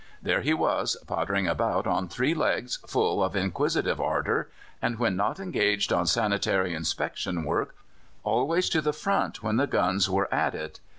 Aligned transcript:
There 0.19 0.41
he 0.41 0.55
was, 0.55 0.97
pottering 1.05 1.47
about 1.47 1.85
on 1.85 2.07
three 2.07 2.33
legs, 2.33 2.77
full 2.87 3.23
of 3.23 3.35
inquisitive 3.35 4.01
ardour, 4.01 4.49
and 4.81 4.97
when 4.97 5.15
not 5.15 5.39
engaged 5.39 5.93
on 5.93 6.07
sanitary 6.07 6.73
inspection 6.73 7.43
work, 7.43 7.75
always 8.23 8.67
to 8.69 8.81
the 8.81 8.93
front 8.93 9.43
when 9.43 9.57
the 9.57 9.67
guns 9.67 10.09
were 10.09 10.27
at 10.33 10.55
it. 10.55 10.79